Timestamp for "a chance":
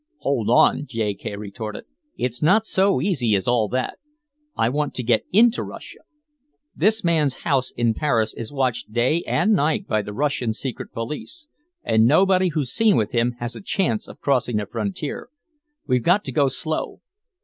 13.55-14.07